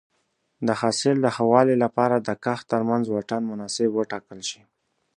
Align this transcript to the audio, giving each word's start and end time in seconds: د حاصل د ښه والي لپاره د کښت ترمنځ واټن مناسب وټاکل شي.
د 0.67 0.69
حاصل 0.79 1.15
د 1.21 1.27
ښه 1.35 1.43
والي 1.51 1.75
لپاره 1.83 2.15
د 2.19 2.29
کښت 2.43 2.65
ترمنځ 2.73 3.03
واټن 3.09 3.41
مناسب 3.51 3.89
وټاکل 3.93 4.39
شي. 4.49 4.61